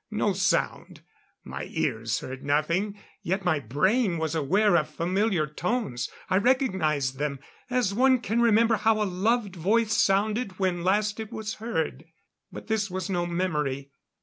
[0.09, 1.01] No sound;
[1.43, 2.97] my ears heard nothing.
[3.21, 6.09] Yet my brain was aware of familiar tones.
[6.27, 7.37] I recognized them,
[7.69, 12.05] as one can remember how a loved voice sounded when last it was heard.
[12.51, 13.91] But this was no memory.